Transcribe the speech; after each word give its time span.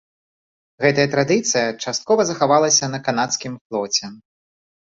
Гэтая 0.85 1.05
традыцыя 1.15 1.67
часткова 1.85 2.21
захавалася 2.31 2.85
на 2.97 3.03
канадскім 3.11 3.53
флоце. 3.63 4.05